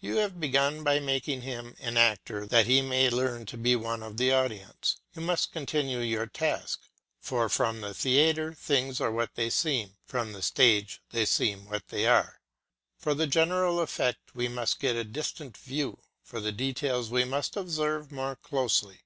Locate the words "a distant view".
14.96-15.98